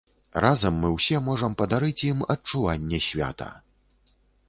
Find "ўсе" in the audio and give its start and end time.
0.95-1.19